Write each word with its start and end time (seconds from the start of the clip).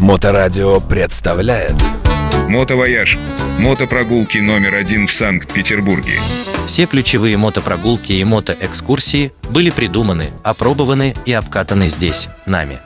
Моторадио 0.00 0.80
представляет 0.80 1.74
Мотовояж. 2.48 3.18
Мотопрогулки 3.58 4.38
номер 4.38 4.76
один 4.76 5.06
в 5.06 5.12
Санкт-Петербурге. 5.12 6.14
Все 6.66 6.86
ключевые 6.86 7.36
мотопрогулки 7.36 8.12
и 8.12 8.24
мотоэкскурсии 8.24 9.30
были 9.50 9.68
придуманы, 9.68 10.28
опробованы 10.42 11.14
и 11.26 11.34
обкатаны 11.34 11.88
здесь, 11.88 12.30
нами. 12.46 12.78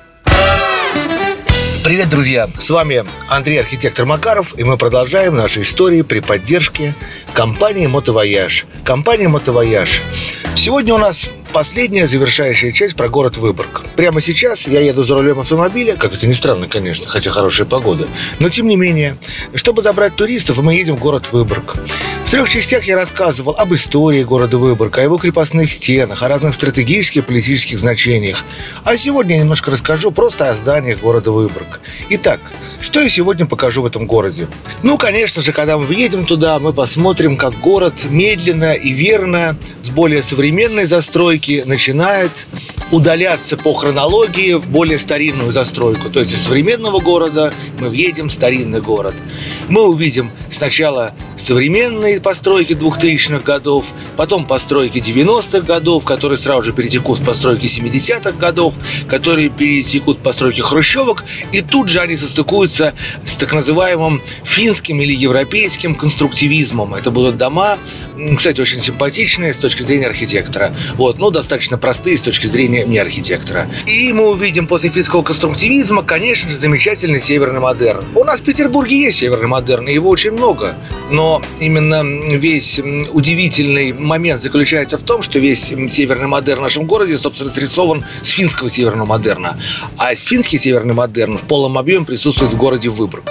Привет, 1.85 2.10
друзья! 2.10 2.49
С 2.58 2.71
вами 2.71 3.04
Андрей 3.28 3.60
Архитектор 3.60 4.06
Макаров, 4.06 4.58
и 4.58 4.65
мы 4.65 4.76
продолжаем 4.76 5.37
наши 5.37 5.60
истории 5.60 6.03
при 6.03 6.19
поддержке 6.19 6.94
компании 7.33 7.87
«Мотовояж». 7.87 8.67
Компания 8.83 9.28
«Мотовояж». 9.28 10.01
Сегодня 10.56 10.94
у 10.94 10.99
нас 10.99 11.31
последняя 11.54 12.08
завершающая 12.08 12.72
часть 12.72 12.96
про 12.96 13.08
город 13.08 13.36
Выборг. 13.36 13.84
Прямо 13.94 14.21
сейчас 14.21 14.66
я 14.66 14.80
еду 14.80 15.04
за 15.04 15.14
рулем 15.14 15.38
автомобиля, 15.38 15.94
как 15.96 16.12
это 16.12 16.27
ни 16.27 16.32
странно, 16.32 16.66
конечно, 16.66 17.09
хотя 17.09 17.30
хорошая 17.30 17.64
погода. 17.64 18.08
Но 18.40 18.48
тем 18.50 18.66
не 18.66 18.74
менее, 18.74 19.16
чтобы 19.54 19.80
забрать 19.80 20.16
туристов, 20.16 20.56
мы 20.56 20.74
едем 20.74 20.96
в 20.96 20.98
город 20.98 21.28
Выборг. 21.30 21.76
В 22.26 22.30
трех 22.32 22.48
частях 22.48 22.88
я 22.88 22.96
рассказывал 22.96 23.54
об 23.56 23.72
истории 23.72 24.24
города 24.24 24.59
Выборг, 24.59 24.98
о 24.98 25.02
его 25.02 25.16
крепостных 25.16 25.72
стенах, 25.72 26.24
о 26.24 26.28
разных 26.28 26.56
стратегических 26.56 27.22
и 27.22 27.24
политических 27.24 27.78
значениях. 27.78 28.42
А 28.82 28.96
сегодня 28.96 29.36
я 29.36 29.42
немножко 29.42 29.70
расскажу 29.70 30.10
просто 30.10 30.50
о 30.50 30.56
зданиях 30.56 30.98
города 30.98 31.30
Выборг. 31.30 31.80
Итак, 32.09 32.40
что 32.84 33.01
я 33.01 33.09
сегодня 33.09 33.47
покажу 33.47 33.83
в 33.83 33.87
этом 33.87 34.06
городе? 34.06 34.47
Ну, 34.83 34.98
конечно 34.98 35.41
же, 35.41 35.52
когда 35.52 35.79
мы 35.79 35.84
въедем 35.84 36.27
туда, 36.27 36.59
мы 36.59 36.73
посмотрим, 36.73 37.37
как 37.37 37.59
город 37.60 37.95
медленно 38.10 38.74
и 38.74 38.93
верно, 38.93 39.57
с 39.80 39.88
более 39.88 40.23
современной 40.23 40.84
застройки, 40.84 41.65
начинает 41.66 42.47
удаляться 42.91 43.57
по 43.57 43.73
хронологии 43.73 44.55
в 44.55 44.69
более 44.69 44.98
старинную 44.98 45.51
застройку. 45.51 46.10
То 46.10 46.20
есть 46.20 46.33
из 46.33 46.43
современного 46.43 47.01
города 47.01 47.52
мы 47.80 47.88
въедем 47.88 48.29
в 48.29 48.33
старинный 48.33 48.80
город. 48.80 49.15
Мы 49.69 49.82
увидим 49.82 50.30
сначала 50.51 51.15
современные 51.38 52.21
постройки 52.21 52.74
2000-х 52.74 53.41
годов, 53.41 53.87
потом 54.16 54.45
постройки 54.45 54.98
90-х 54.98 55.60
годов, 55.60 56.04
которые 56.04 56.38
сразу 56.38 56.65
же 56.65 56.73
перетекут 56.73 57.19
в 57.19 57.24
постройки 57.24 57.65
70-х 57.65 58.32
годов, 58.32 58.74
которые 59.09 59.48
перетекут 59.48 60.19
в 60.19 60.21
постройки 60.21 60.60
хрущевок, 60.60 61.24
и 61.52 61.63
тут 61.63 61.88
же 61.88 62.01
они 62.01 62.16
состыкуются 62.16 62.73
с 62.74 63.36
так 63.36 63.52
называемым 63.52 64.20
финским 64.44 65.00
или 65.00 65.14
европейским 65.14 65.94
конструктивизмом. 65.94 66.94
Это 66.94 67.11
будут 67.11 67.36
дома, 67.36 67.78
кстати, 68.36 68.61
очень 68.61 68.80
симпатичные 68.80 69.55
с 69.55 69.58
точки 69.58 69.83
зрения 69.83 70.06
архитектора, 70.06 70.75
вот, 70.95 71.19
но 71.19 71.30
достаточно 71.30 71.78
простые 71.78 72.19
с 72.19 72.22
точки 72.22 72.47
зрения 72.47 72.84
не 72.84 72.98
архитектора. 72.98 73.69
И 73.86 74.12
мы 74.12 74.28
увидим 74.28 74.67
после 74.67 74.91
финского 74.91 75.22
конструктивизма, 75.22 76.02
конечно 76.02 76.48
же, 76.48 76.56
замечательный 76.56 77.20
северный 77.20 77.61
модерн. 77.61 78.05
У 78.14 78.25
нас 78.25 78.41
в 78.41 78.45
Петербурге 78.45 78.98
есть 78.98 79.19
северный 79.19 79.48
модерн, 79.48 79.89
и 79.89 79.95
его 79.95 80.11
очень 80.11 80.33
много, 80.33 80.75
но 81.11 81.42
именно 81.61 82.02
весь 82.36 82.78
удивительный 82.78 83.92
момент 83.92 84.41
заключается 84.41 84.98
в 84.98 85.02
том, 85.02 85.22
что 85.22 85.39
весь 85.39 85.64
северный 85.64 86.27
модерн 86.27 86.61
в 86.61 86.62
нашем 86.62 86.84
городе, 86.84 87.19
собственно, 87.19 87.50
срисован 87.50 88.05
с 88.22 88.28
финского 88.28 88.70
северного 88.70 89.06
модерна. 89.06 89.58
А 89.97 90.14
финский 90.14 90.58
северный 90.58 90.95
модерн 90.95 91.39
в 91.39 91.42
полном 91.42 91.78
объеме 91.78 92.05
присутствует 92.05 92.52
в 92.52 92.56
городе 92.65 92.89
Выборг. 92.89 93.31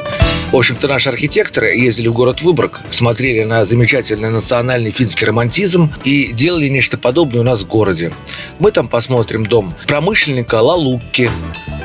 В 0.52 0.56
общем-то, 0.56 0.88
наши 0.88 1.10
архитекторы 1.10 1.76
ездили 1.76 2.08
в 2.08 2.14
город 2.14 2.44
Выборг, 2.44 2.82
смотрели 2.92 3.44
на 3.44 3.66
замечательный 3.66 4.30
национальный 4.30 4.92
финский 4.92 5.26
романтизм 5.26 5.92
и 6.04 6.32
делали 6.32 6.70
нечто 6.70 7.00
подобное 7.00 7.42
у 7.42 7.44
нас 7.44 7.64
в 7.64 7.68
городе. 7.68 8.14
Мы 8.60 8.70
там 8.70 8.88
посмотрим 8.88 9.44
дом 9.44 9.74
промышленника 9.88 10.62
Лалукки, 10.62 11.32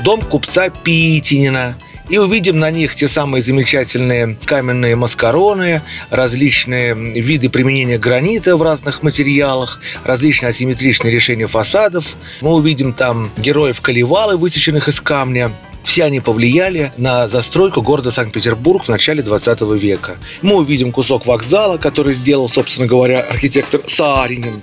дом 0.05 0.21
купца 0.21 0.69
Питинина– 0.69 1.75
и 2.09 2.19
увидим 2.19 2.59
на 2.59 2.71
них 2.71 2.95
те 2.95 3.09
самые 3.09 3.43
замечательные 3.43 4.37
каменные 4.45 4.97
маскароны, 4.97 5.83
различные 6.11 6.95
виды 6.95 7.51
применения 7.51 7.99
гранита 7.99 8.57
в 8.57 8.63
разных 8.63 9.03
материалах, 9.03 9.81
различные 10.05 10.51
асимметричные 10.51 11.13
решения 11.13 11.47
фасадов. 11.47 12.17
Мы 12.41 12.55
увидим 12.55 12.93
там 12.95 13.31
героев 13.37 13.81
Каливалы, 13.81 14.37
высеченных 14.37 14.89
из 14.89 15.01
камня, 15.01 15.53
все 15.89 16.05
они 16.05 16.21
повлияли 16.21 16.93
на 16.99 17.29
застройку 17.29 17.81
города 17.81 18.11
Санкт-Петербург 18.11 18.85
в 18.85 18.89
начале 18.91 19.23
20 19.23 19.63
века. 19.81 20.19
Мы 20.43 20.57
увидим 20.57 20.93
кусок 20.93 21.25
вокзала, 21.25 21.79
который 21.79 22.13
сделал, 22.13 22.51
собственно 22.51 22.87
говоря, 22.87 23.21
архитектор 23.21 23.81
Сааринин. 23.87 24.61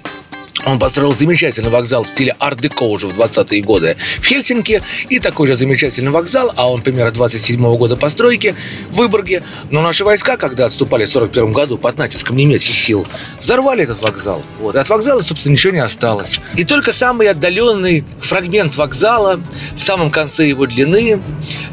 Он 0.66 0.80
построил 0.80 1.14
замечательный 1.14 1.70
вокзал 1.70 2.03
в 2.03 2.09
стиле 2.09 2.36
ар-деко 2.40 2.84
уже 2.84 3.08
в 3.08 3.20
20-е 3.20 3.62
годы 3.62 3.98
в 4.20 4.26
Хельсинки 4.26 4.81
и 5.09 5.20
такой 5.20 5.48
же 5.48 5.56
замечательный 5.56 6.12
вокзал, 6.12 6.52
а 6.56 6.70
он 6.72 6.81
примерно 6.81 7.12
27 7.12 7.59
-го 7.59 7.78
года 7.78 7.96
постройки 7.96 8.56
в 8.90 8.96
Выборге. 8.96 9.44
Но 9.70 9.81
наши 9.81 10.03
войска, 10.03 10.38
когда 10.38 10.66
отступали 10.66 11.06
в 11.06 11.09
41 11.09 11.52
году 11.53 11.78
под 11.78 11.98
натиском 11.98 12.36
немецких 12.36 12.76
сил, 12.76 13.08
взорвали 13.42 13.84
этот 13.84 14.02
вокзал. 14.02 14.42
Вот. 14.59 14.76
И 14.76 14.80
от 14.80 14.90
вокзала, 14.90 15.22
собственно, 15.22 15.53
ничего 15.53 15.74
не 15.74 15.84
осталось. 15.84 16.40
И 16.56 16.64
только 16.64 16.92
самый 16.92 17.30
отдаленный 17.30 18.03
фрагмент 18.22 18.76
вокзала 18.76 19.40
в 19.76 19.82
самом 19.82 20.09
конце 20.09 20.47
его 20.47 20.66
длины, 20.66 21.22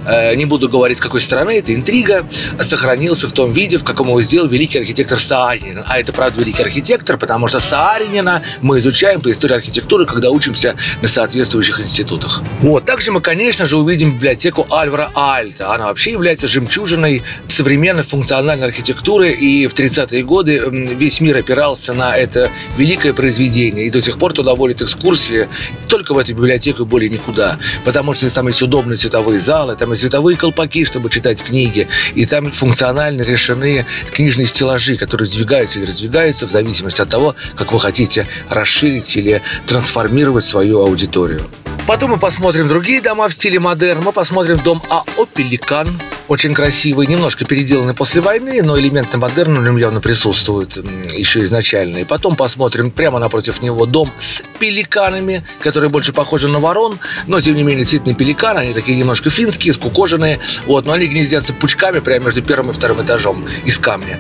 э, 0.07 0.35
не 0.35 0.45
буду 0.45 0.69
говорить, 0.69 0.99
с 0.99 1.01
какой 1.01 1.21
стороны, 1.21 1.59
это 1.59 1.75
интрига, 1.75 2.27
сохранился 2.61 3.29
в 3.29 3.33
том 3.33 3.53
виде, 3.53 3.79
в 3.79 3.85
каком 3.85 4.09
его 4.09 4.21
сделал 4.21 4.49
великий 4.49 4.79
архитектор 4.79 5.19
Сааринин. 5.19 5.85
А 5.87 5.99
это, 5.99 6.13
правда, 6.13 6.41
великий 6.41 6.63
архитектор, 6.63 7.17
потому 7.17 7.49
что 7.49 7.61
Сааринина 7.61 8.43
мы 8.61 8.82
изучаем 8.83 9.21
по 9.21 9.31
истории 9.31 9.55
архитектуры, 9.55 10.05
когда 10.07 10.31
учимся 10.31 10.75
на 11.01 11.09
соответствующих 11.09 11.81
институтах. 11.81 12.43
Вот. 12.61 12.85
Также 12.85 13.13
мы, 13.13 13.21
конечно 13.21 13.67
же, 13.67 13.77
увидим 13.79 14.17
библиотеку 14.17 14.67
Альвара 14.71 15.11
Альта. 15.15 15.73
Она 15.73 15.87
вообще 15.87 16.13
является 16.13 16.49
жемчужиной 16.49 17.23
современной 17.49 18.03
функциональной 18.03 18.67
архитектуры, 18.67 19.31
и 19.31 19.67
в 19.67 19.75
30-е 19.75 20.25
годы 20.25 20.61
весь 20.71 21.21
мир 21.21 21.37
опирался 21.37 21.95
на 21.95 22.17
это 22.17 22.51
великое 22.77 23.13
произведение, 23.13 23.87
и 23.87 23.91
до 23.91 24.01
сих 24.01 24.19
пор 24.19 24.33
туда 24.33 24.55
водят 24.55 24.83
экскурсии 24.83 25.49
только 25.89 26.13
в 26.15 26.19
эту 26.19 26.35
библиотеку 26.35 26.85
более 26.85 27.09
никуда, 27.09 27.59
потому 27.85 28.15
что 28.15 28.29
там 28.35 28.49
есть 28.49 28.63
удобные 28.63 28.97
цветовые 28.97 29.39
залы, 29.39 29.77
там 29.77 29.91
есть 29.91 30.03
цветовые 30.03 30.37
колпаки, 30.37 30.85
чтобы 30.85 31.09
читать 31.09 31.43
книги, 31.43 31.87
и 32.15 32.27
там 32.27 32.51
функционально 32.51 33.23
решены 33.23 33.87
книжные 34.13 34.47
стеллажи, 34.47 34.97
которые 34.97 35.27
сдвигаются 35.27 35.79
и 35.79 35.85
раздвигаются 35.85 36.47
в 36.47 36.51
зависимости 36.51 37.01
от 37.01 37.09
того, 37.09 37.37
как 37.57 37.73
вы 37.73 37.81
хотите 37.81 38.27
расширить 38.51 38.72
расширить 38.73 39.17
или 39.17 39.43
трансформировать 39.67 40.45
свою 40.45 40.81
аудиторию. 40.81 41.43
Потом 41.87 42.13
мы 42.13 42.19
посмотрим 42.19 42.69
другие 42.69 43.01
дома 43.01 43.29
в 43.29 43.33
стиле 43.33 43.59
модерн. 43.59 44.03
Мы 44.03 44.13
посмотрим 44.13 44.59
дом 44.59 44.83
АО 44.89 45.27
«Пеликан». 45.27 45.89
Очень 46.33 46.55
красивый, 46.55 47.07
немножко 47.09 47.45
переделанный 47.45 47.93
после 47.93 48.23
войны, 48.23 48.63
но 48.63 48.81
элементы 48.81 49.19
модерна 49.19 49.61
в 49.61 49.65
нем 49.65 49.77
явно 49.77 50.01
присутствуют 50.01 50.79
еще 51.13 51.43
изначально. 51.43 51.99
И 51.99 52.05
потом 52.05 52.37
посмотрим 52.37 52.91
прямо 52.91 53.19
напротив 53.19 53.61
него 53.61 53.85
дом 53.85 54.11
с 54.17 54.43
пеликанами, 54.59 55.45
которые 55.61 55.91
больше 55.91 56.15
похожи 56.15 56.49
на 56.49 56.59
ворон, 56.59 56.99
но 57.27 57.39
тем 57.43 57.55
не 57.55 57.63
менее 57.63 57.81
действительно 57.81 58.15
пеликаны, 58.15 58.61
они 58.61 58.73
такие 58.73 58.97
немножко 58.97 59.29
финские, 59.29 59.75
скукоженные, 59.75 60.39
вот, 60.65 60.87
но 60.87 60.93
они 60.93 61.07
гнездятся 61.07 61.53
пучками 61.53 61.99
прямо 61.99 62.25
между 62.25 62.41
первым 62.41 62.71
и 62.71 62.73
вторым 62.73 63.03
этажом 63.03 63.47
из 63.67 63.77
камня. 63.77 64.19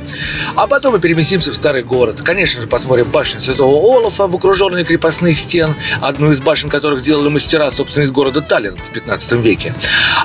А 0.54 0.66
потом 0.66 0.92
мы 0.92 1.00
переместимся 1.00 1.50
в 1.50 1.56
старый 1.56 1.82
город. 1.82 2.20
Конечно 2.20 2.60
же, 2.60 2.66
посмотрим 2.66 3.06
башню 3.06 3.40
Святого 3.40 3.74
Олафа 3.96 4.26
в 4.26 4.36
окруженной 4.36 4.84
крепостных 4.84 5.38
стен, 5.38 5.74
одну 6.02 6.30
из 6.30 6.42
башен 6.42 6.68
которых 6.68 7.00
сделали 7.00 7.30
мастера 7.30 7.70
собственно, 7.70 8.04
из 8.04 8.10
города 8.10 8.42
Таллин 8.42 8.76
в 8.76 8.90
15 8.90 9.32
веке. 9.32 9.72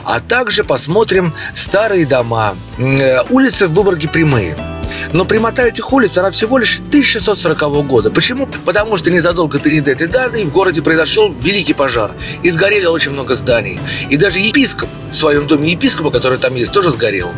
А 0.04 0.20
также 0.20 0.66
посмотрим 0.66 1.34
старые 1.78 2.08
дома. 2.08 2.56
Э, 2.80 3.22
улицы 3.30 3.68
в 3.68 3.74
Выборге 3.74 4.08
прямые. 4.08 4.56
Но 5.14 5.26
прямота 5.26 5.64
этих 5.64 5.92
улиц, 5.94 6.18
она 6.18 6.32
всего 6.32 6.58
лишь 6.58 6.80
1640 6.80 7.86
года. 7.86 8.10
Почему? 8.10 8.48
Потому 8.66 8.98
что 8.98 9.12
незадолго 9.12 9.60
перед 9.60 9.88
этой 9.88 10.08
датой 10.08 10.44
в 10.44 10.52
городе 10.52 10.82
произошел 10.82 11.32
великий 11.32 11.74
пожар. 11.74 12.12
И 12.44 12.50
сгорели 12.50 12.86
очень 12.86 13.12
много 13.12 13.36
зданий. 13.36 13.80
И 14.10 14.18
даже 14.18 14.40
епископ 14.40 14.90
в 15.12 15.16
своем 15.16 15.48
доме 15.48 15.72
епископа, 15.72 16.12
который 16.12 16.38
там 16.38 16.56
есть, 16.56 16.74
тоже 16.74 16.92
сгорел. 16.92 17.30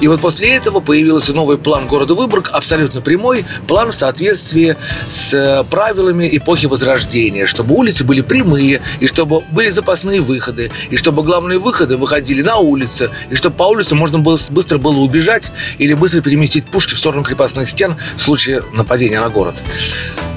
И 0.00 0.08
вот 0.08 0.20
после 0.20 0.54
этого 0.54 0.80
появился 0.80 1.32
новый 1.32 1.58
план 1.58 1.86
города 1.86 2.14
Выборг, 2.14 2.50
абсолютно 2.52 3.00
прямой, 3.00 3.44
план 3.66 3.90
в 3.90 3.94
соответствии 3.94 4.76
с 5.10 5.32
э, 5.32 5.64
правилами 5.64 6.28
эпохи 6.36 6.66
Возрождения, 6.66 7.46
чтобы 7.46 7.74
улицы 7.74 8.04
были 8.04 8.20
прямые, 8.20 8.82
и 9.00 9.06
чтобы 9.06 9.40
были 9.50 9.70
запасные 9.70 10.20
выходы, 10.20 10.70
и 10.90 10.96
чтобы 10.96 11.22
главные 11.22 11.58
выходы 11.58 11.96
выходили 11.96 12.42
на 12.42 12.56
улицы, 12.56 13.10
и 13.30 13.34
чтобы 13.34 13.56
по 13.56 13.64
улице 13.64 13.85
можно 13.94 14.18
было 14.18 14.38
быстро 14.50 14.78
было 14.78 14.98
убежать 14.98 15.52
или 15.78 15.94
быстро 15.94 16.20
переместить 16.20 16.66
пушки 16.66 16.94
в 16.94 16.98
сторону 16.98 17.22
крепостных 17.22 17.68
стен 17.68 17.96
в 18.16 18.22
случае 18.22 18.62
нападения 18.72 19.20
на 19.20 19.28
город. 19.28 19.56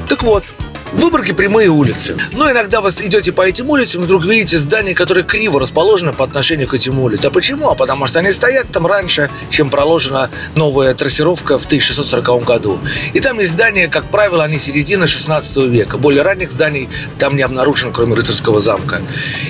Так 0.08 0.24
вот, 0.24 0.44
В 0.92 1.02
Выборге 1.02 1.36
прямые 1.36 1.70
улицы. 1.70 2.18
Но 2.32 2.50
иногда 2.50 2.82
вы 2.82 2.90
идете 2.90 3.32
по 3.32 3.48
этим 3.48 3.70
улицам, 3.70 4.02
вдруг 4.02 4.26
видите 4.26 4.58
здания, 4.58 4.96
которые 4.96 5.24
криво 5.24 5.60
расположены 5.60 6.14
по 6.14 6.26
отношению 6.26 6.68
к 6.68 6.74
этим 6.74 7.00
улицам. 7.00 7.30
А 7.30 7.34
почему? 7.34 7.70
А 7.70 7.76
потому 7.76 8.08
что 8.08 8.18
они 8.18 8.32
стоят 8.32 8.72
там 8.72 8.88
раньше, 8.88 9.30
чем 9.52 9.70
проложена 9.70 10.32
новая 10.56 10.96
трассировка 10.96 11.60
в 11.60 11.66
1640 11.68 12.44
году. 12.44 12.80
И 13.14 13.20
там 13.20 13.40
есть 13.40 13.52
здания, 13.52 13.88
как 13.88 14.06
правило, 14.06 14.44
они 14.44 14.58
середины 14.58 15.06
16 15.06 15.58
века. 15.70 16.00
Более 16.00 16.24
ранних 16.24 16.50
зданий 16.50 16.90
там 17.20 17.36
не 17.36 17.44
обнаружено, 17.44 17.92
кроме 17.92 18.16
рыцарского 18.16 18.60
замка. 18.60 19.00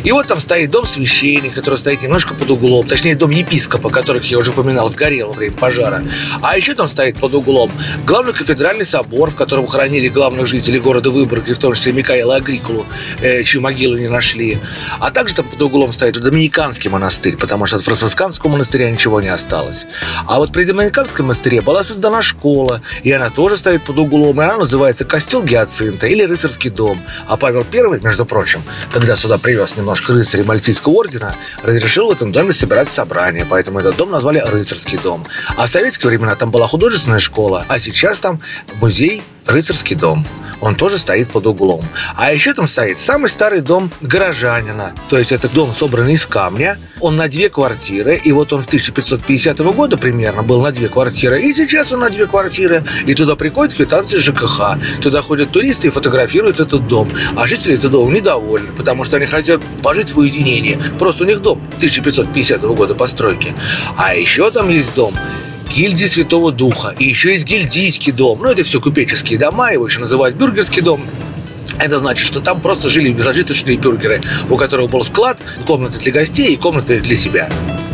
И 0.03 0.11
вот 0.11 0.27
там 0.27 0.41
стоит 0.41 0.71
дом 0.71 0.85
священника, 0.85 1.55
который 1.61 1.79
стоит 1.79 2.01
немножко 2.01 2.33
под 2.33 2.49
углом. 2.49 2.85
Точнее, 2.85 3.15
дом 3.15 3.29
епископа, 3.29 3.89
которых 3.89 4.25
я 4.25 4.39
уже 4.39 4.51
упоминал, 4.51 4.89
сгорел 4.89 5.27
во 5.27 5.33
время 5.35 5.55
пожара. 5.55 6.03
А 6.41 6.57
еще 6.57 6.73
там 6.73 6.89
стоит 6.89 7.17
под 7.17 7.33
углом 7.33 7.71
главный 8.05 8.33
кафедральный 8.33 8.85
собор, 8.85 9.31
в 9.31 9.35
котором 9.35 9.67
хоронили 9.67 10.09
главных 10.09 10.45
жителей 10.45 10.81
города 10.81 11.09
Выборга 11.09 11.28
Выборга, 11.29 11.53
в 11.53 11.59
том 11.59 11.73
числе 11.73 11.91
Микаэла 11.91 12.37
Агрикулу, 12.37 12.85
э, 13.21 13.43
чью 13.43 13.61
могилу 13.61 13.97
не 13.97 14.07
нашли. 14.07 14.59
А 14.99 15.11
также 15.11 15.35
там 15.35 15.45
под 15.45 15.61
углом 15.61 15.93
стоит 15.93 16.19
Доминиканский 16.19 16.89
монастырь, 16.89 17.37
потому 17.37 17.67
что 17.67 17.77
от 17.77 17.83
францисканского 17.83 18.49
монастыря 18.49 18.89
ничего 18.89 19.21
не 19.21 19.27
осталось. 19.27 19.85
А 20.25 20.39
вот 20.39 20.51
при 20.51 20.63
Доминиканском 20.63 21.27
монастыре 21.27 21.61
была 21.61 21.83
создана 21.83 22.23
школа, 22.23 22.81
и 23.03 23.11
она 23.11 23.29
тоже 23.29 23.57
стоит 23.57 23.83
под 23.83 23.97
углом, 23.99 24.41
и 24.41 24.43
она 24.43 24.57
называется 24.57 25.05
Костел 25.05 25.43
Гиацинта 25.43 26.07
или 26.07 26.23
Рыцарский 26.23 26.71
дом. 26.71 26.99
А 27.27 27.37
Павел 27.37 27.63
I, 27.71 27.99
между 27.99 28.25
прочим, 28.25 28.63
когда 28.91 29.15
сюда 29.15 29.37
привез 29.37 29.77
немножко 29.77 30.13
рыцарей 30.13 30.43
Мальтийского 30.43 30.93
ордена, 30.93 31.35
разрешил 31.61 32.07
в 32.07 32.11
этом 32.11 32.31
доме 32.31 32.53
собирать 32.53 32.91
собрания, 32.91 33.45
поэтому 33.47 33.79
этот 33.79 33.97
дом 33.97 34.09
назвали 34.09 34.39
Рыцарский 34.39 34.97
дом. 34.97 35.25
А 35.55 35.67
в 35.67 35.69
советские 35.69 36.09
времена 36.09 36.35
там 36.35 36.49
была 36.49 36.67
художественная 36.67 37.19
школа, 37.19 37.65
а 37.67 37.79
сейчас 37.79 38.19
там 38.19 38.41
музей 38.81 39.21
Рыцарский 39.49 39.95
дом. 39.95 40.25
Он 40.61 40.75
тоже 40.75 40.97
стоит 40.97 41.31
под 41.31 41.47
углом. 41.47 41.83
А 42.15 42.33
еще 42.33 42.53
там 42.53 42.67
стоит 42.67 42.99
самый 42.99 43.29
старый 43.29 43.61
дом 43.61 43.89
горожанина. 44.01 44.93
То 45.09 45.17
есть 45.17 45.31
это 45.31 45.47
дом, 45.47 45.73
собранный 45.73 46.13
из 46.13 46.25
камня. 46.25 46.77
Он 46.99 47.15
на 47.15 47.27
две 47.27 47.49
квартиры. 47.49 48.19
И 48.21 48.31
вот 48.31 48.51
он 48.51 48.61
в 48.61 48.67
1550 48.67 49.57
года 49.59 49.97
примерно 49.97 50.43
был 50.43 50.61
на 50.61 50.71
две 50.71 50.89
квартиры. 50.89 51.41
И 51.41 51.53
сейчас 51.53 51.91
он 51.91 52.01
на 52.01 52.09
две 52.09 52.27
квартиры. 52.27 52.83
И 53.05 53.13
туда 53.13 53.35
приходят 53.35 53.73
квитанции 53.73 54.17
ЖКХ. 54.17 54.77
Туда 55.01 55.21
ходят 55.21 55.49
туристы 55.51 55.87
и 55.87 55.91
фотографируют 55.91 56.59
этот 56.59 56.87
дом. 56.87 57.09
А 57.35 57.47
жители 57.47 57.75
этого 57.75 57.91
дома 57.91 58.11
недовольны, 58.11 58.71
потому 58.73 59.03
что 59.03 59.17
они 59.17 59.25
хотят 59.25 59.61
пожить 59.81 60.11
в 60.11 60.19
уединении. 60.19 60.77
Просто 60.99 61.23
у 61.23 61.27
них 61.27 61.41
дом 61.41 61.61
1550 61.77 62.61
года 62.61 62.95
постройки. 62.95 63.53
А 63.95 64.13
еще 64.13 64.51
там 64.51 64.69
есть 64.69 64.93
дом, 64.93 65.13
гильдии 65.69 66.05
Святого 66.05 66.51
Духа. 66.51 66.95
И 66.97 67.05
еще 67.05 67.31
есть 67.31 67.45
гильдийский 67.45 68.11
дом. 68.11 68.39
Ну, 68.41 68.49
это 68.49 68.63
все 68.63 68.81
купеческие 68.81 69.39
дома, 69.39 69.71
его 69.71 69.85
еще 69.85 69.99
называют 69.99 70.35
бюргерский 70.35 70.81
дом. 70.81 71.01
Это 71.77 71.99
значит, 71.99 72.27
что 72.27 72.41
там 72.41 72.59
просто 72.61 72.89
жили 72.89 73.13
зажиточные 73.19 73.77
бюргеры, 73.77 74.21
у 74.49 74.57
которых 74.57 74.89
был 74.91 75.03
склад, 75.03 75.39
комнаты 75.65 75.99
для 75.99 76.11
гостей 76.11 76.53
и 76.53 76.57
комнаты 76.57 76.99
для 76.99 77.15
себя. 77.15 77.49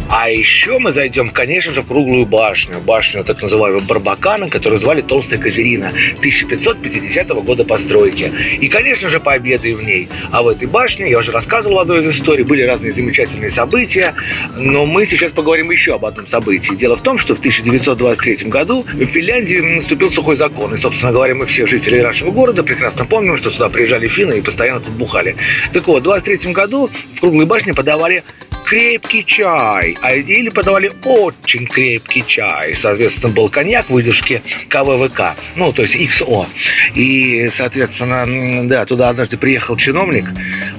А 0.09 0.29
еще 0.29 0.77
мы 0.79 0.91
зайдем, 0.91 1.29
конечно 1.29 1.73
же, 1.73 1.81
в 1.81 1.87
круглую 1.87 2.25
башню. 2.25 2.79
Башню 2.79 3.23
так 3.23 3.41
называемого 3.41 3.81
Барбакана, 3.81 4.49
которую 4.49 4.79
звали 4.79 5.01
Толстая 5.01 5.39
Козерина. 5.39 5.91
1550 6.19 7.27
года 7.43 7.65
постройки. 7.65 8.31
И, 8.59 8.67
конечно 8.67 9.09
же, 9.09 9.19
пообедаем 9.19 9.77
в 9.77 9.83
ней. 9.83 10.07
А 10.31 10.43
в 10.43 10.47
этой 10.47 10.67
башне, 10.67 11.09
я 11.09 11.19
уже 11.19 11.31
рассказывал 11.31 11.77
в 11.77 11.79
одной 11.79 12.01
из 12.01 12.15
историй, 12.15 12.43
были 12.43 12.61
разные 12.61 12.91
замечательные 12.91 13.49
события. 13.49 14.13
Но 14.57 14.85
мы 14.85 15.05
сейчас 15.05 15.31
поговорим 15.31 15.71
еще 15.71 15.95
об 15.95 16.05
одном 16.05 16.27
событии. 16.27 16.75
Дело 16.75 16.95
в 16.95 17.01
том, 17.01 17.17
что 17.17 17.35
в 17.35 17.39
1923 17.39 18.49
году 18.49 18.85
в 18.93 19.05
Финляндии 19.05 19.57
наступил 19.57 20.11
сухой 20.11 20.35
закон. 20.35 20.73
И, 20.75 20.77
собственно 20.77 21.11
говоря, 21.11 21.33
мы 21.33 21.45
все 21.47 21.65
жители 21.65 22.01
нашего 22.01 22.31
города 22.31 22.63
прекрасно 22.63 23.05
помним, 23.05 23.37
что 23.37 23.49
сюда 23.49 23.69
приезжали 23.69 24.07
финны 24.07 24.37
и 24.37 24.41
постоянно 24.41 24.81
тут 24.81 24.93
бухали. 24.93 25.35
Так 25.73 25.87
вот, 25.87 26.01
в 26.01 26.03
23 26.03 26.53
году 26.53 26.89
в 27.15 27.19
круглой 27.19 27.45
башне 27.45 27.73
подавали 27.73 28.23
крепкий 28.65 29.23
чай, 29.23 29.97
а 30.01 30.13
или 30.13 30.49
подавали 30.49 30.91
очень 31.03 31.67
крепкий 31.67 32.23
чай. 32.25 32.73
Соответственно, 32.73 33.31
был 33.31 33.49
коньяк 33.49 33.89
выдержки 33.89 34.41
КВВК, 34.69 35.35
ну, 35.55 35.71
то 35.71 35.83
есть 35.83 35.95
XO. 35.95 36.47
И, 36.95 37.49
соответственно, 37.51 38.67
да, 38.67 38.85
туда 38.85 39.09
однажды 39.09 39.37
приехал 39.37 39.77
чиновник, 39.77 40.25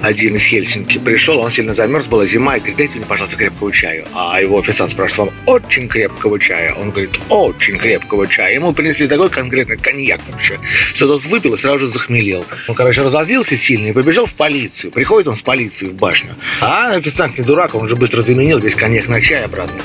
один 0.01 0.35
из 0.35 0.43
Хельсинки, 0.43 0.97
пришел, 0.97 1.39
он 1.39 1.51
сильно 1.51 1.73
замерз, 1.73 2.07
была 2.07 2.25
зима, 2.25 2.57
и 2.57 2.59
говорит, 2.59 2.77
дайте 2.77 2.97
мне, 2.97 3.05
пожалуйста, 3.05 3.37
крепкого 3.37 3.71
чаю. 3.71 4.05
А 4.13 4.41
его 4.41 4.59
официант 4.59 4.91
спрашивает, 4.91 5.31
вам 5.31 5.55
очень 5.55 5.87
крепкого 5.87 6.39
чая? 6.39 6.73
Он 6.73 6.91
говорит, 6.91 7.11
очень 7.29 7.77
крепкого 7.77 8.27
чая. 8.27 8.53
Ему 8.53 8.73
принесли 8.73 9.07
такой 9.07 9.29
конкретный 9.29 9.77
коньяк 9.77 10.21
вообще, 10.29 10.59
что 10.93 11.07
тот 11.07 11.23
выпил 11.25 11.53
и 11.53 11.57
сразу 11.57 11.79
же 11.79 11.87
захмелел. 11.87 12.45
Он, 12.67 12.75
короче, 12.75 13.01
разозлился 13.01 13.55
сильно 13.55 13.87
и 13.87 13.93
побежал 13.93 14.25
в 14.25 14.33
полицию. 14.33 14.91
Приходит 14.91 15.27
он 15.27 15.35
с 15.35 15.41
полиции 15.41 15.87
в 15.87 15.93
башню. 15.93 16.35
А 16.59 16.95
официант 16.95 17.37
не 17.37 17.43
дурак, 17.43 17.75
он 17.77 17.85
уже 17.85 17.95
быстро 17.95 18.21
заменил 18.21 18.59
весь 18.59 18.75
коньяк 18.75 19.07
на 19.07 19.21
чай 19.21 19.45
обратно. 19.45 19.81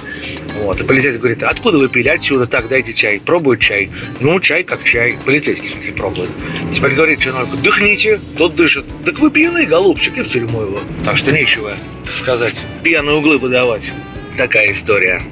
Вот. 0.63 0.81
И 0.81 0.85
полицейский 0.85 1.19
говорит, 1.21 1.43
откуда 1.43 1.79
вы 1.79 1.89
пили? 1.89 2.09
Отсюда. 2.09 2.47
Так, 2.47 2.69
дайте 2.69 2.93
чай. 2.93 3.21
Пробует 3.21 3.61
чай. 3.61 3.91
Ну, 4.21 4.39
чай 4.41 4.63
как 4.63 4.85
чай. 4.85 5.19
Полицейский, 5.25 5.69
смысле, 5.69 5.93
пробует. 5.93 6.31
Теперь 6.73 6.93
говорит 6.93 7.21
чиновнику, 7.21 7.57
дыхните. 7.57 8.21
Тот 8.37 8.55
дышит. 8.55 8.85
Так 9.05 9.19
вы 9.19 9.31
пьяный, 9.31 9.67
голубчик, 9.67 10.19
и 10.19 10.23
в 10.23 10.29
тюрьму 10.29 10.63
его. 10.63 10.81
Так 11.05 11.17
что 11.17 11.33
нечего, 11.33 11.73
так 12.07 12.17
сказать, 12.17 12.63
пьяные 12.83 13.17
углы 13.17 13.39
выдавать. 13.39 13.91
Такая 14.37 14.73
история. 14.73 15.23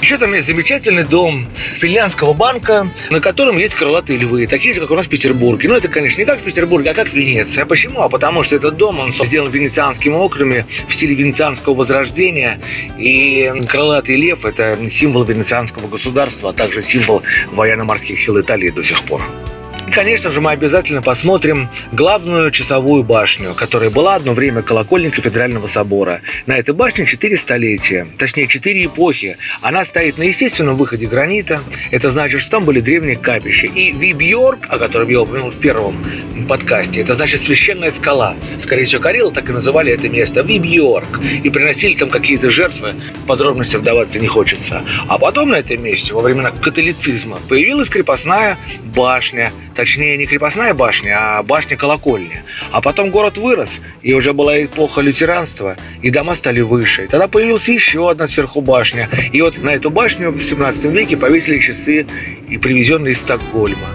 Еще 0.00 0.16
там 0.16 0.32
есть 0.32 0.46
замечательный 0.46 1.02
дом 1.02 1.46
финляндского 1.74 2.32
банка, 2.32 2.88
на 3.10 3.20
котором 3.20 3.58
есть 3.58 3.74
крылатые 3.74 4.18
львы, 4.18 4.46
такие 4.46 4.74
же, 4.74 4.80
как 4.80 4.90
у 4.90 4.94
нас 4.94 5.06
в 5.06 5.08
Петербурге. 5.08 5.68
Но 5.68 5.76
это, 5.76 5.88
конечно, 5.88 6.20
не 6.20 6.24
как 6.24 6.38
в 6.38 6.42
Петербурге, 6.42 6.90
а 6.90 6.94
как 6.94 7.08
в 7.08 7.12
Венеции. 7.12 7.62
А 7.62 7.66
почему? 7.66 8.00
А 8.00 8.08
потому 8.08 8.42
что 8.42 8.56
этот 8.56 8.76
дом, 8.76 9.00
он 9.00 9.12
сделан 9.12 9.50
венецианскими 9.50 10.14
окнами 10.14 10.66
в 10.86 10.94
стиле 10.94 11.14
венецианского 11.14 11.74
возрождения. 11.74 12.60
И 12.96 13.52
крылатый 13.68 14.16
лев– 14.16 14.44
это 14.44 14.78
символ 14.88 15.24
венецианского 15.24 15.88
государства, 15.88 16.50
а 16.50 16.52
также 16.52 16.80
символ 16.80 17.22
военно-морских 17.52 18.20
сил 18.20 18.40
Италии 18.40 18.70
до 18.70 18.84
сих 18.84 19.02
пор. 19.02 19.22
И, 19.88 19.90
конечно 19.90 20.30
же, 20.30 20.42
мы 20.42 20.50
обязательно 20.50 21.00
посмотрим 21.00 21.70
главную 21.92 22.50
часовую 22.50 23.04
башню, 23.04 23.54
которая 23.54 23.88
была 23.88 24.16
одно 24.16 24.34
время 24.34 24.60
колокольней 24.60 25.10
кафедрального 25.10 25.66
собора. 25.66 26.20
На 26.44 26.58
этой 26.58 26.74
башне 26.74 27.06
четыре 27.06 27.38
столетия, 27.38 28.06
точнее 28.18 28.48
четыре 28.48 28.84
эпохи. 28.84 29.38
Она 29.62 29.86
стоит 29.86 30.18
на 30.18 30.24
естественном 30.24 30.76
выходе 30.76 31.06
гранита. 31.06 31.60
Это 31.90 32.10
значит, 32.10 32.42
что 32.42 32.50
там 32.50 32.66
были 32.66 32.80
древние 32.80 33.16
капища. 33.16 33.66
И 33.66 33.92
Вибьорк, 33.92 34.66
о 34.68 34.78
котором 34.78 35.08
я 35.08 35.22
упомянул 35.22 35.50
в 35.50 35.56
первом 35.56 36.04
подкасте, 36.46 37.00
это 37.00 37.14
значит 37.14 37.40
священная 37.40 37.90
скала. 37.90 38.36
Скорее 38.60 38.84
всего, 38.84 39.00
Карелы 39.00 39.32
так 39.32 39.48
и 39.48 39.52
называли 39.54 39.90
это 39.90 40.10
место 40.10 40.42
Вибьорк. 40.42 41.18
И 41.42 41.48
приносили 41.48 41.94
там 41.94 42.10
какие-то 42.10 42.50
жертвы. 42.50 42.92
В 43.22 43.26
подробности 43.26 43.76
вдаваться 43.76 44.18
не 44.18 44.26
хочется. 44.26 44.82
А 45.06 45.16
потом 45.16 45.48
на 45.48 45.54
этом 45.54 45.82
месте, 45.82 46.12
во 46.12 46.20
времена 46.20 46.50
католицизма, 46.50 47.38
появилась 47.48 47.88
крепостная 47.88 48.58
башня, 48.94 49.50
Точнее, 49.78 50.16
не 50.16 50.26
крепостная 50.26 50.74
башня, 50.74 51.38
а 51.38 51.42
башня-колокольня. 51.44 52.42
А 52.72 52.80
потом 52.80 53.10
город 53.10 53.38
вырос, 53.38 53.78
и 54.02 54.12
уже 54.12 54.32
была 54.32 54.64
эпоха 54.64 55.02
лютеранства, 55.02 55.76
и 56.02 56.10
дома 56.10 56.34
стали 56.34 56.62
выше. 56.62 57.06
Тогда 57.08 57.28
появилась 57.28 57.68
еще 57.68 58.10
одна 58.10 58.26
сверху 58.26 58.60
башня. 58.60 59.08
И 59.30 59.40
вот 59.40 59.56
на 59.62 59.70
эту 59.70 59.90
башню 59.90 60.32
в 60.32 60.42
17 60.42 60.86
веке 60.86 61.16
повесили 61.16 61.60
часы, 61.60 62.08
и 62.48 62.58
привезенные 62.58 63.12
из 63.12 63.20
Стокгольма. 63.20 63.86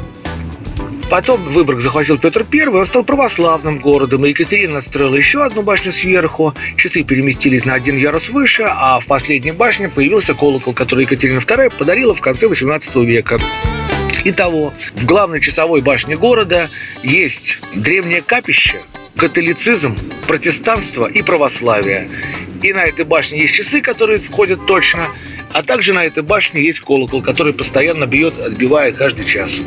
Потом 1.10 1.44
Выборг 1.44 1.82
захватил 1.82 2.18
Петр 2.18 2.46
I, 2.50 2.68
он 2.70 2.86
стал 2.86 3.04
православным 3.04 3.80
городом, 3.80 4.26
и 4.26 4.30
Екатерина 4.30 4.78
отстроила 4.78 5.16
еще 5.16 5.44
одну 5.44 5.64
башню 5.64 5.92
сверху, 5.92 6.56
часы 6.78 7.04
переместились 7.04 7.66
на 7.66 7.74
один 7.74 7.98
ярус 7.98 8.30
выше, 8.30 8.64
а 8.66 9.02
в 9.02 9.06
последней 9.06 9.52
башне 9.52 9.90
появился 9.90 10.34
колокол, 10.34 10.74
который 10.74 11.04
Екатерина 11.04 11.40
II 11.40 11.74
подарила 11.78 12.16
в 12.16 12.22
конце 12.22 12.48
18 12.48 12.96
века. 12.96 13.38
Итого, 14.26 14.74
в 14.96 15.06
главной 15.06 15.42
часовой 15.42 15.82
башне 15.82 16.16
города 16.16 16.70
есть 17.04 17.60
древнее 17.76 18.22
капище, 18.22 18.82
католицизм, 19.18 19.98
протестанство 20.28 21.06
и 21.06 21.22
православие. 21.22 22.10
И 22.62 22.72
на 22.72 22.86
этой 22.86 23.04
башне 23.04 23.42
есть 23.42 23.54
часы, 23.54 23.82
которые 23.82 24.20
входят 24.20 24.66
точно– 24.66 25.08
а 25.54 25.62
также 25.64 25.94
на 25.94 26.04
этой 26.04 26.24
башне 26.24 26.62
есть 26.62 26.80
колокол, 26.80 27.22
который 27.22 27.54
постоянно 27.54 28.06
бьет, 28.06 28.40
отбивая 28.40 28.92
каждый 28.92 29.26
час. 29.26 29.62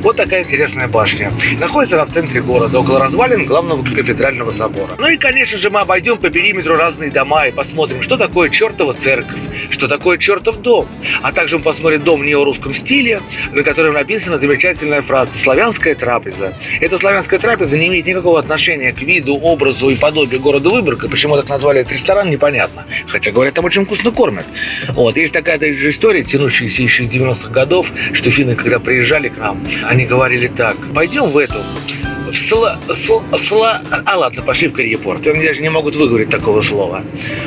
Вот 0.00 0.16
такая 0.16 0.42
интересная 0.42 0.88
башня. 0.88 1.32
Находится 1.58 1.96
она 1.96 2.04
в 2.04 2.10
центре 2.10 2.42
города, 2.42 2.78
около 2.80 2.98
развалин 2.98 3.46
главного 3.46 3.82
кафедрального 3.82 4.50
собора. 4.50 4.90
Ну 4.98 5.08
и, 5.08 5.16
конечно 5.16 5.58
же, 5.58 5.70
мы 5.70 5.80
обойдем 5.80 6.18
по 6.18 6.30
периметру 6.30 6.76
разные 6.76 7.10
дома 7.10 7.46
и 7.46 7.52
посмотрим, 7.52 8.02
что 8.02 8.16
такое 8.16 8.48
чертова 8.50 8.92
церковь, 8.92 9.40
что 9.70 9.88
такое 9.88 10.18
чертов 10.18 10.58
дом. 10.58 10.88
А 11.22 11.32
также 11.32 11.58
мы 11.58 11.64
посмотрим 11.64 12.02
дом 12.02 12.20
в 12.20 12.24
неорусском 12.24 12.74
стиле, 12.74 13.20
на 13.52 13.62
котором 13.62 13.94
написана 13.94 14.38
замечательная 14.38 15.02
фраза 15.02 15.38
«Славянская 15.38 15.94
трапеза». 15.94 16.54
Эта 16.80 16.98
славянская 16.98 17.38
трапеза 17.38 17.78
не 17.78 17.88
имеет 17.88 18.06
никакого 18.06 18.38
отношения 18.38 18.92
к 18.92 19.00
виду, 19.00 19.36
образу 19.36 19.90
и 19.90 19.96
подобию 19.96 20.40
города 20.40 20.70
Выборга. 20.70 21.08
Почему 21.08 21.36
так 21.36 21.48
назвали 21.48 21.80
этот 21.80 21.92
ресторан, 21.92 22.30
непонятно. 22.30 22.84
Хотя, 23.06 23.30
говорят, 23.30 23.54
там 23.54 23.64
очень 23.64 23.84
вкусно 23.84 24.10
кормят. 24.10 24.44
Вот. 24.88 25.16
Есть 25.20 25.34
такая 25.34 25.58
же 25.58 25.90
история, 25.90 26.24
тянущаяся 26.24 26.82
еще 26.82 27.04
с 27.04 27.14
90-х 27.14 27.50
годов, 27.50 27.92
что 28.14 28.30
финны, 28.30 28.54
когда 28.54 28.78
приезжали 28.78 29.28
к 29.28 29.36
нам, 29.36 29.62
они 29.84 30.06
говорили 30.06 30.46
так, 30.46 30.78
пойдем 30.94 31.24
в 31.24 31.36
эту 31.36 31.58
сла, 32.34 32.78
сла, 32.92 33.22
сла- 33.36 33.80
А 34.04 34.16
ладно, 34.16 34.42
пошли 34.42 34.68
в 34.68 34.72
Карьепорт. 34.72 35.26
Они 35.26 35.44
даже 35.44 35.62
не 35.62 35.70
могут 35.70 35.96
выговорить 35.96 36.30
такого 36.30 36.60
слова. 36.62 37.02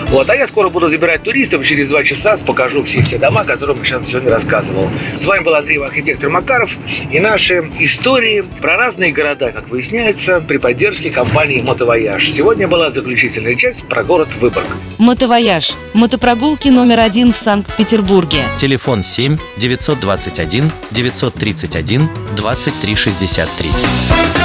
Вот, 0.10 0.30
а 0.30 0.36
я 0.36 0.48
скоро 0.48 0.70
буду 0.70 0.90
забирать 0.90 1.24
туристов, 1.24 1.66
через 1.66 1.90
два 1.90 2.04
часа 2.04 2.38
покажу 2.46 2.84
все 2.84 3.02
все 3.04 3.18
дома, 3.18 3.44
которые 3.44 3.78
я 3.80 3.86
сейчас 3.86 4.10
сегодня 4.10 4.32
рассказывал. 4.32 4.90
С 5.16 5.26
вами 5.26 5.44
был 5.44 5.56
Андрей 5.56 5.78
архитектор 5.80 6.30
Макаров 6.30 6.78
и 7.12 7.20
наши 7.20 7.70
истории 7.80 8.44
про 8.62 8.78
разные 8.78 9.12
города, 9.12 9.52
как 9.52 9.70
выясняется, 9.70 10.42
при 10.42 10.58
поддержке 10.58 11.10
компании 11.10 11.62
«Мотовояж». 11.62 12.30
Сегодня 12.32 12.68
была 12.68 12.92
заключительная 12.92 13.56
часть 13.56 13.84
про 13.86 14.04
город 14.04 14.30
Выборг. 14.40 14.66
Мотовояж. 14.98 15.74
Мотопрогулки 15.94 16.70
номер 16.70 17.00
один 17.00 17.34
в 17.34 17.38
Санкт-Петербурге. 17.38 18.44
Телефон 18.58 19.04
7 19.04 19.38
921 19.58 20.72
931 20.92 22.10
2363. 22.36 24.43